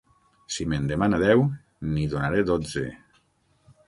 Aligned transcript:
Si 0.53 0.65
me'n 0.69 0.87
demana 0.91 1.19
deu, 1.23 1.43
n'hi 1.91 2.05
donaré 2.13 2.47
dotze. 2.51 2.87